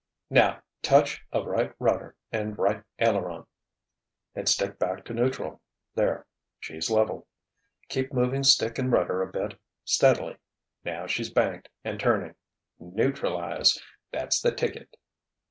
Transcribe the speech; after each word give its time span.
"Now, 0.31 0.63
touch 0.81 1.23
of 1.31 1.45
right 1.45 1.75
rudder 1.77 2.15
and 2.31 2.57
right 2.57 2.81
aileron—and 2.99 4.49
stick 4.49 4.79
back 4.79 5.05
to 5.05 5.13
neutral. 5.13 5.61
There! 5.93 6.25
She's 6.59 6.89
level. 6.89 7.27
Keep 7.87 8.11
moving 8.11 8.41
stick 8.41 8.79
and 8.79 8.91
rudder 8.91 9.21
a 9.21 9.31
bit, 9.31 9.59
steadily. 9.85 10.37
Now 10.83 11.05
she's 11.05 11.29
banked 11.29 11.69
and 11.83 11.99
turning. 11.99 12.33
Neutralize! 12.79 13.79
That's 14.11 14.41
the 14.41 14.51
ticket. 14.55 14.97